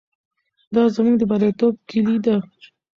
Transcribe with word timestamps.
دا 0.73 0.83
زموږ 0.95 1.15
د 1.17 1.23
بریالیتوب 1.31 1.73
کیلي 1.89 2.17
ده. 2.25 2.35